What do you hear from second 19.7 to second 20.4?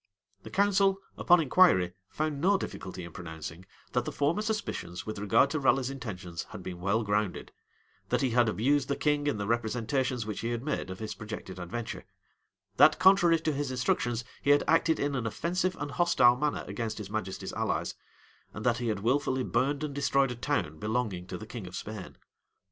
and destroyed a